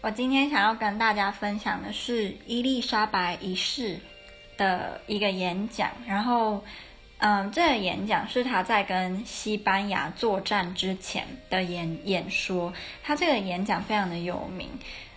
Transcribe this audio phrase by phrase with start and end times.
[0.00, 4.00] 我今天想要跟大家分享的是伊丽莎白一世
[4.56, 5.90] 的一个演讲。
[6.06, 6.64] 然后，
[7.18, 12.72] 嗯，这个演讲是他在跟西班牙作战之前的演演说。
[13.02, 14.70] 他这个演讲非常的有名，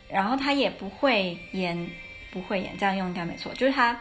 [0.10, 1.90] 然后他也不会演，
[2.32, 3.54] 不会演，这样用应该没错。
[3.54, 3.98] 就是他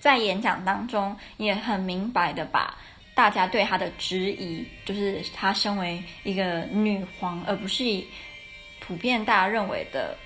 [0.00, 2.76] 在演讲当中也很明白的把。
[3.12, 7.84] 大家对她的质疑，就是她身为一个女皇，而不是
[8.90, 10.16] 普遍大家认为的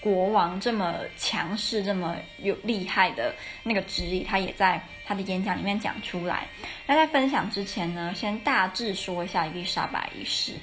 [0.00, 6.48] 国王这么强势、这么有厉害的那个旨意，他也在他的演讲里面讲出来。
[6.84, 10.54] 那在分享之前呢，先大致说一下伊丽莎白一世。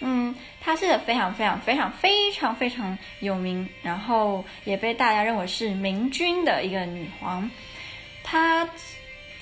[0.00, 7.48] 嗯，她是非常非常非常非常非常有名，然后也被大家认为是明君的一个女皇。
[8.24, 8.68] 她。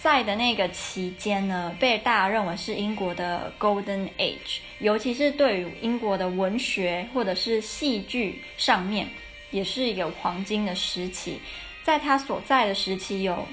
[0.02, 9.08] 在的那个期间呢，被大家认为是英国的 Golden Age，尤其是对于英国的文学或者是戏剧上面，
[9.52, 11.40] 也是一个黄金的时期。
[11.84, 13.46] 在他所在的时期，有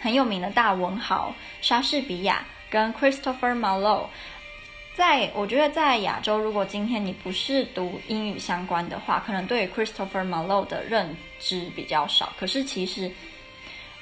[0.00, 4.04] 很有名的大文豪莎士比亚跟 Christopher Marlowe。
[4.94, 12.34] 在我觉得，在亚洲，如果今天你不是读英语相关的话，可能对 Christopher Marlowe 的认知比较少。
[12.38, 13.10] 可是其实。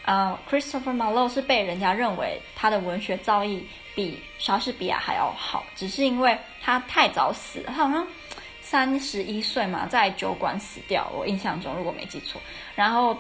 [0.04, 3.62] 呃、，Christopher Marlowe 是被人家认为他的文学造诣
[3.94, 8.04] 比莎士比亚还要好，只是因为他太早死了，他好像
[8.60, 12.40] 三十一岁嘛，在酒馆死掉，我印象中如果没记错。
[12.74, 13.16] 然后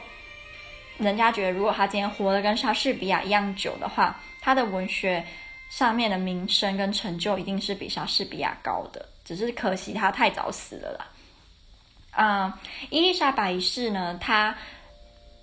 [0.98, 5.24] 人家觉得，如果他今天活得跟莎士比亚一样久的话，他的文学
[5.70, 11.06] 上面的名声跟成就一定是比莎士比亚高的，只是可惜他太早死了啦。
[12.10, 12.60] 啊、
[12.90, 14.52] 伊丽莎白一世呢，他。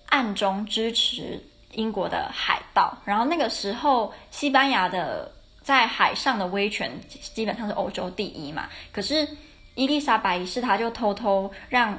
[0.09, 1.43] 暗中支持
[1.73, 6.91] 英国的海盗，然后那个时候西班牙的在海上的威权
[7.33, 8.67] 基本上是欧洲第一嘛。
[8.91, 9.27] 可是
[9.75, 11.97] 伊丽莎白一世，他就偷偷让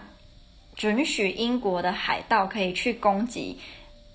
[0.74, 3.60] 准许英国的海盗可以去攻击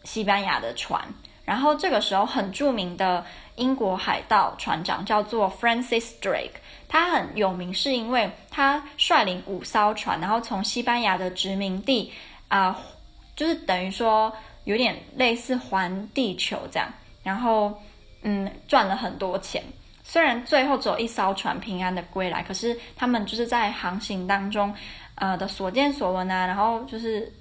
[0.04, 1.02] 西班牙的船。
[1.46, 6.58] 然后这个时候很著名的英国海盗船长叫做 Francis Drake，
[6.90, 12.12] 他很有名是因为他率领五艘船，然后从西班牙的殖民地
[12.50, 12.68] 啊。
[12.68, 12.95] 呃
[13.36, 14.32] 就是等于说
[14.64, 16.88] 有点类似环地球这样，
[17.24, 17.74] 然后
[18.22, 19.64] 嗯赚了很多钱。
[20.04, 24.74] 虽然最后只有一艘船平安的归来，可是他们就是在航行当中
[25.16, 27.32] 呃的所见所闻啊，然后就是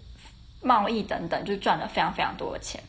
[0.62, 2.82] 贸易等等，就赚了非常非常多的钱。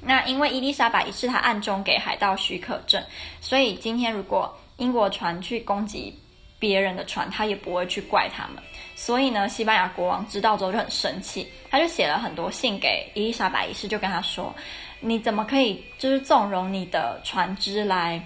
[0.00, 3.02] 那因为伊丽莎白一世她暗中给海盗许可证，
[3.40, 6.18] 所以今天如果英国船去攻击。
[6.64, 8.62] 别人的船，他也不会去怪他们。
[8.96, 14.54] 所以呢，西班牙国王知道之后就很生气，他就写了很多信给伊丽莎白一世，就跟他说
[14.98, 18.18] ：“你怎么可以就是纵容你的船只来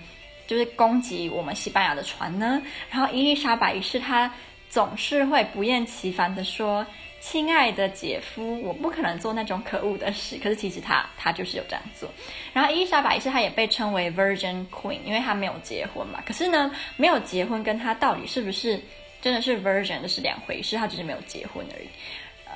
[0.47, 4.33] 就是攻击我们西班牙的船呢？”然后伊丽莎白一世他
[4.71, 6.87] 总是会不厌其烦的说。
[7.21, 10.37] 亲爱的姐夫，我不可能做那种可恶的事。
[10.43, 12.09] 可是其实他他就是有这样做。
[12.53, 16.23] 然后伊丽莎白一世，她也被称为 Virgin Queen，因为她没有结婚嘛。
[16.27, 18.81] 可是呢，没有结婚跟她到底是不是
[19.21, 21.89] 真的是 Virgin 的是两回事，她只是没有结婚而已。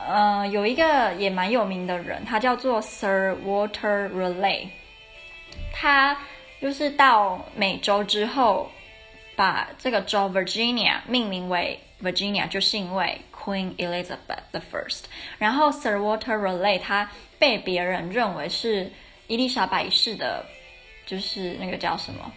[0.04, 4.66] 呃，有一个也蛮有名的人，他叫做 Sir Walter Raleigh，
[5.72, 6.16] 他
[6.60, 8.68] 就是到美洲之后，
[9.36, 13.20] 把这个州 Virginia 命名为 Virginia，就是因为。
[13.44, 15.00] Queen Elizabeth the First，
[15.36, 18.88] 然后 Sir Walter Raleigh 他被别人认为是
[19.26, 20.46] 伊丽莎白一世的，
[21.04, 22.32] 就是那个叫什么，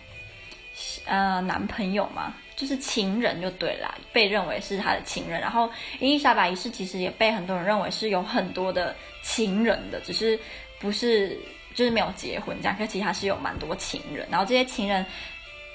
[1.06, 5.40] 呃，男朋友嘛，就是情人就对啦，被认为是他的情人。
[5.40, 10.40] 然后伊丽莎白一世其实也被很多人认为是有很多的情人的，只是
[10.80, 11.38] 不是
[11.76, 14.28] 就是没有结婚这样，可其实他是有蛮多情人。
[14.32, 15.06] 然后这些情人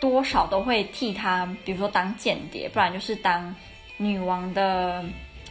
[0.01, 3.55] 多少都会替他，比如说当间谍，不然就是当。
[4.01, 5.05] 女王的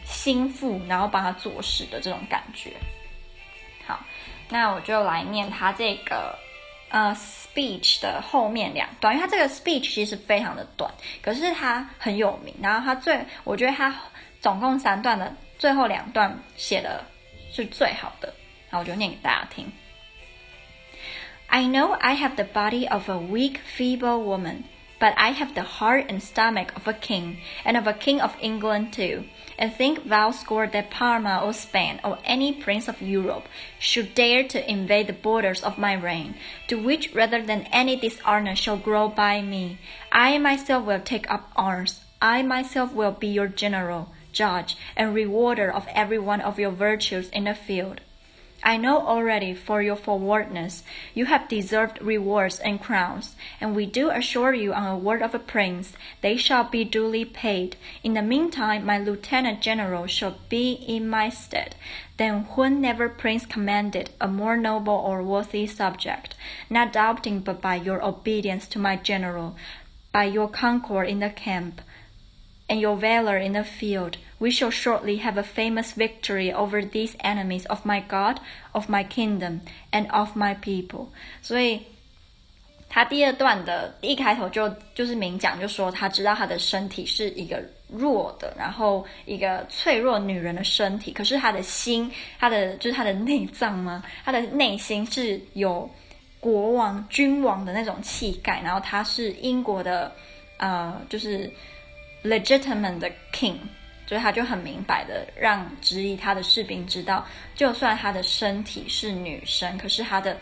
[0.04, 2.72] 心腹，然后帮她做事的这种感觉。
[3.86, 4.00] 好，
[4.48, 6.36] 那我就来念他这个
[6.88, 12.52] 呃 speech 的后面两段，因为他这个 speech 其实非常的短，可是他很有名。
[12.60, 13.94] 然后他最，我觉得他
[14.40, 17.04] 总共三段的最后两段写的
[17.52, 18.34] 是最好的。
[18.68, 19.70] 好，我就念给大家听。
[21.46, 24.64] I know I have the body of a weak, feeble woman.
[25.00, 28.36] But I have the heart and stomach of a king, and of a king of
[28.40, 29.24] England too.
[29.58, 33.48] And think thou score that Parma or Spain or any prince of Europe
[33.78, 36.34] should dare to invade the borders of my reign,
[36.68, 39.78] to which rather than any dishonor shall grow by me,
[40.12, 42.00] I myself will take up arms.
[42.20, 47.30] I myself will be your general, judge, and rewarder of every one of your virtues
[47.30, 48.02] in the field.
[48.62, 50.82] I know already for your forwardness.
[51.14, 55.34] You have deserved rewards and crowns, and we do assure you on a word of
[55.34, 57.76] a prince they shall be duly paid.
[58.04, 61.74] In the meantime, my lieutenant general shall be in my stead,
[62.18, 66.34] than when never prince commanded a more noble or worthy subject,
[66.68, 69.56] not doubting but by your obedience to my general,
[70.12, 71.80] by your concord in the camp,
[72.68, 77.15] and your valor in the field, we shall shortly have a famous victory over these
[77.23, 78.39] enemies of my God,
[78.73, 79.61] of my kingdom,
[79.91, 81.07] and of my people.
[81.41, 81.81] 所以，
[82.89, 94.03] 他第二段的一开头就就是明讲，就说他知道他的身体是一个弱的，然后一个脆弱女人的身体，可是他的心，他的就是他的内脏吗？
[94.23, 95.89] 他的内心是有
[96.39, 100.11] 国王、君王的那种气概，然后他是英国的，
[100.57, 101.51] 呃，就是。
[102.25, 103.53] legitimate 的 king，
[104.10, 107.24] 所以他就很明白的让质疑他的士兵知道，
[107.54, 110.36] 就算他的身体是女生，可是他的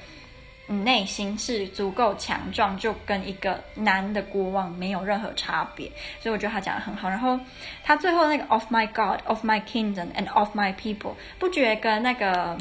[0.66, 5.86] 内心是足够强壮，就跟一个男的国王没有任何差别。
[6.18, 7.10] 所以我觉得他讲得很好。
[7.10, 7.38] 然后
[7.84, 12.56] 他最后那个 of my God, of my kingdom and of my people，不觉得跟那个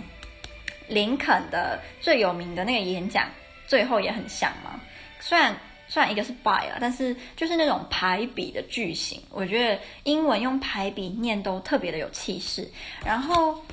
[0.89, 3.29] 林肯的最有名的那个演讲
[3.65, 4.77] 最后也很像吗？
[5.21, 5.55] 虽然。
[5.89, 12.69] 虽然一个是 by 啊，但是就是那种排比的句型，我觉得英文用排比念都特别的有气势。
[13.05, 13.63] 然后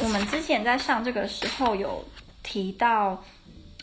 [0.00, 2.04] 我们之前在上这个时候有
[2.42, 3.24] 提到，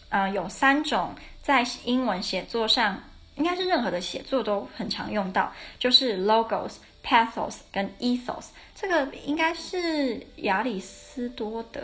[0.10, 3.02] 呃，有三种在英文写作上，
[3.36, 6.74] 应该是任何的写作都很常用到，就是 logos、
[7.04, 8.46] pathos 跟 ethos。
[8.76, 11.82] 这个应该是亚里斯多德，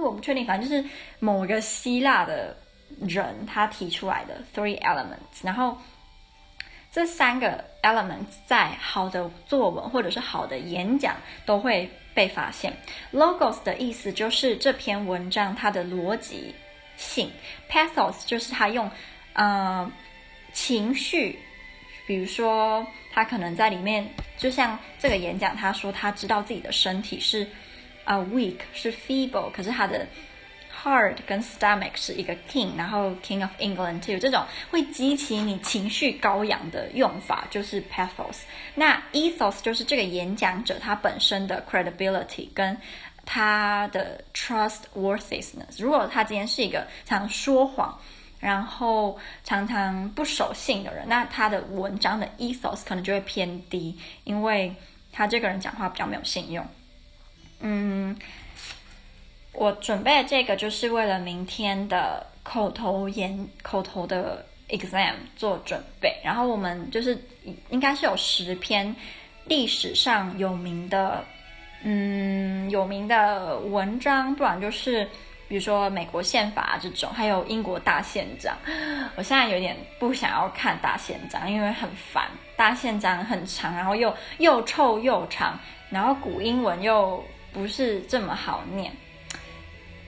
[0.00, 0.88] 我不确定，反正就是
[1.18, 2.56] 某个希腊的。
[3.00, 5.76] 人他提出来的 three elements，然后
[6.90, 12.72] 这三个 elements 在好的作文或者是好的演讲都会被发现。
[13.12, 16.54] Logos 的意思就是这篇文章它的逻辑
[16.96, 17.30] 性
[17.70, 18.90] ，Pathos 就是他用
[19.34, 19.92] 呃
[20.54, 21.38] 情绪，
[22.06, 27.46] 比如说他可能在里面，就像这个演讲，他说他知道自己的身体是
[28.04, 30.06] 啊、weak 是 feeble，可是他的。
[30.86, 38.42] Heart 跟 stomach 是一个 king，然后 King of England too，这种会激起你情绪高扬的用法就是 pathos。
[38.76, 42.78] 那 ethos 就是这个演讲者他本身的 credibility 跟
[43.24, 45.80] 他的 trustworthiness。
[45.80, 47.98] 如果他今天是一个常说谎，
[48.38, 54.72] 然后常常不守信的人，那他的文章的 ethos 可能就会偏低，因为
[55.10, 56.64] 他这个人讲话比较没有信用。
[57.58, 58.16] 嗯。
[59.56, 66.14] 我准备这个就是为了明天的口头演口头的 exam 做准备。
[66.22, 67.18] 然后我们就是
[67.70, 68.94] 应该是有十篇
[69.46, 71.24] 历史上有名的，
[71.82, 75.08] 嗯，有名的文章，不然就是
[75.48, 78.54] 比如说美国宪法这种，还有英国大宪章。
[79.16, 88.92] 我现在有点不想要看大宪章，因为很烦，大宪章很长，然后又又臭又长，然后古英文又不是这么好念。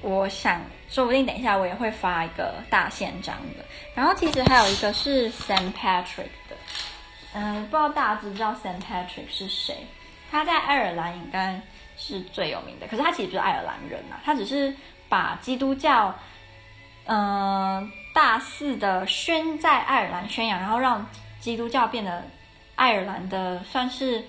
[0.01, 3.65] 我想，说不定等一下我也会发一个大宪章的。
[3.95, 6.57] 然后其实还有一个是 Saint Patrick 的，
[7.35, 9.87] 嗯，不知道大家知不知道 Saint Patrick 是谁？
[10.31, 11.61] 他在爱尔兰应该
[11.97, 14.75] 是最有名的，可是他其实不是爱尔兰人啊，他只是
[15.09, 16.15] 把基督教，
[17.07, 21.05] 嗯，大肆的宣在爱尔兰宣扬，然后让
[21.41, 22.25] 基督教变得
[22.77, 24.25] 爱尔兰的算是。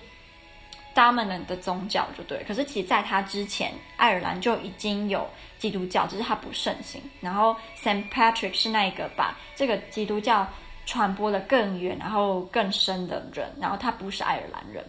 [1.00, 5.26] Dominant 的宗教就对，可是其实在他之前，爱尔兰就已经有
[5.58, 7.02] 基督教，只是他不盛行。
[7.22, 10.46] 然后 Saint Patrick 是那一个把这个基督教
[10.86, 13.50] 传播的更远，然后更深的人。
[13.62, 14.84] 然后他不是爱尔兰人。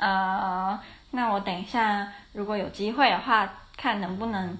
[0.00, 0.80] 呃，
[1.10, 4.56] 那我等一下如果有机会的话，看能不能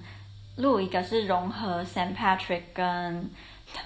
[0.57, 3.31] 录一个是融合 Saint Patrick 跟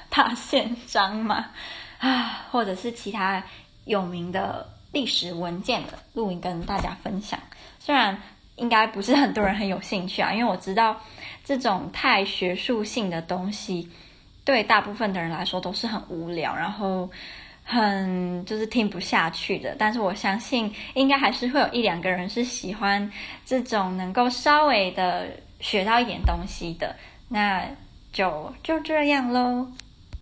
[0.10, 1.52] 大宪章嘛，
[2.00, 3.42] 啊，或者是其他
[3.86, 4.68] 有名的。
[4.92, 7.40] 历史文件的录音跟大家分享，
[7.80, 8.18] 虽然
[8.56, 11.00] 应该不是很多人很有兴趣啊，因为我知道
[11.46, 13.90] 这种太学术性的东西，
[14.44, 17.10] 对大部分的人来说都是很无聊，然后
[17.64, 19.76] 很就是听不下去的。
[19.78, 23.12] 但是我相信，应该还是会有一两个人是喜欢
[23.46, 25.28] 这种能够稍微的
[25.60, 26.96] 学到一点东西的，
[27.28, 27.64] 那
[28.12, 29.68] 就就这样喽。